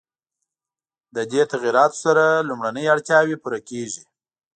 له 1.15 1.21
دې 1.31 1.41
تغییراتو 1.51 1.97
سره 2.05 2.23
لومړنۍ 2.49 2.85
اړتیاوې 2.93 3.35
پوره 3.43 3.59
کېږي. 3.69 4.03